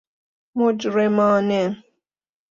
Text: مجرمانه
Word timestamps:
مجرمانه 0.55 1.83